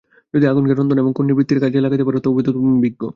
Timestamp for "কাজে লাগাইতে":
1.63-2.05